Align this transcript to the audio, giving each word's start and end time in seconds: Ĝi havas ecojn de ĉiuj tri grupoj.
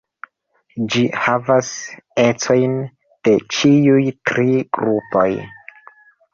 Ĝi 0.93 1.03
havas 1.25 1.69
ecojn 2.23 2.75
de 3.29 3.37
ĉiuj 3.59 4.01
tri 4.33 4.51
grupoj. 4.81 5.31